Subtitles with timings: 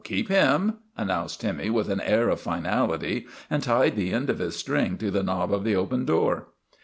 [0.03, 4.55] "Keep him," announced Timmy with an air of finality, and tied the end of his
[4.55, 6.47] string to the knob of the open door.